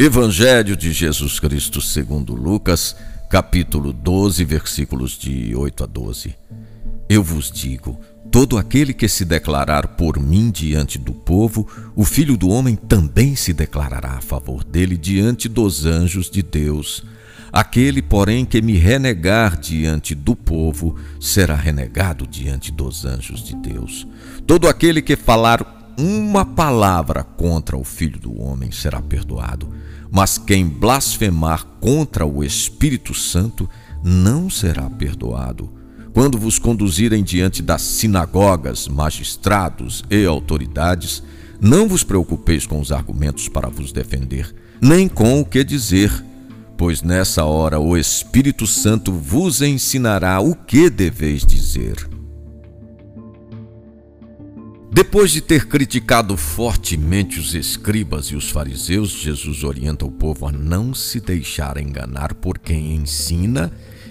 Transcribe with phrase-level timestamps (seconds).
[0.00, 2.94] Evangelho de Jesus Cristo segundo Lucas,
[3.28, 6.36] capítulo 12, versículos de 8 a 12.
[7.08, 7.98] Eu vos digo,
[8.30, 11.66] todo aquele que se declarar por mim diante do povo,
[11.96, 17.02] o Filho do homem também se declarará a favor dele diante dos anjos de Deus.
[17.52, 24.06] Aquele, porém, que me renegar diante do povo, será renegado diante dos anjos de Deus.
[24.46, 29.68] Todo aquele que falar uma palavra contra o Filho do Homem será perdoado,
[30.08, 33.68] mas quem blasfemar contra o Espírito Santo
[34.02, 35.68] não será perdoado.
[36.14, 41.22] Quando vos conduzirem diante das sinagogas, magistrados e autoridades,
[41.60, 46.24] não vos preocupeis com os argumentos para vos defender, nem com o que dizer,
[46.76, 52.17] pois nessa hora o Espírito Santo vos ensinará o que deveis dizer.
[54.98, 60.50] Depois de ter criticado fortemente os escribas e os fariseus, Jesus orienta o povo a
[60.50, 63.70] não se deixar enganar por quem ensina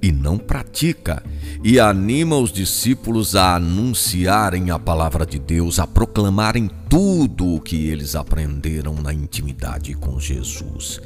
[0.00, 1.20] e não pratica,
[1.64, 7.88] e anima os discípulos a anunciarem a palavra de Deus, a proclamarem tudo o que
[7.88, 11.00] eles aprenderam na intimidade com Jesus.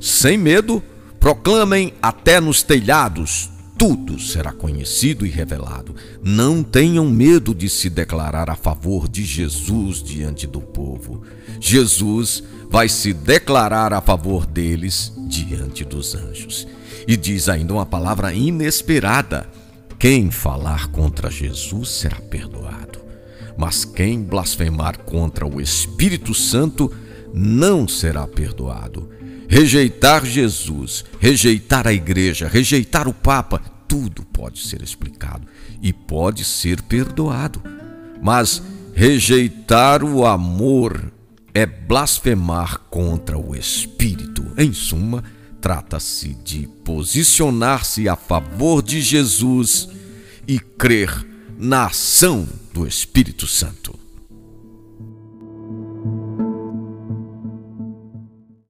[0.00, 0.80] Sem medo,
[1.18, 5.94] proclamem até nos telhados tudo será conhecido e revelado.
[6.22, 11.22] Não tenham medo de se declarar a favor de Jesus diante do povo.
[11.60, 16.66] Jesus vai se declarar a favor deles diante dos anjos.
[17.06, 19.46] E diz ainda uma palavra inesperada:
[19.98, 23.00] quem falar contra Jesus será perdoado,
[23.56, 26.90] mas quem blasfemar contra o Espírito Santo
[27.32, 29.10] não será perdoado.
[29.48, 35.46] Rejeitar Jesus, rejeitar a igreja, rejeitar o Papa, tudo pode ser explicado
[35.80, 37.62] e pode ser perdoado.
[38.20, 38.62] Mas
[38.94, 41.12] rejeitar o amor
[41.54, 44.44] é blasfemar contra o Espírito.
[44.58, 45.22] Em suma,
[45.60, 49.88] trata-se de posicionar-se a favor de Jesus
[50.46, 51.10] e crer
[51.56, 54.05] na ação do Espírito Santo.